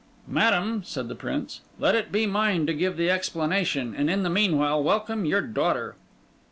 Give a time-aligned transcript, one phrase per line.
[0.27, 4.31] 'Madam,' said the Prince, 'let it be mine to give the explanation; and in the
[4.31, 5.95] meanwhile, welcome your daughter.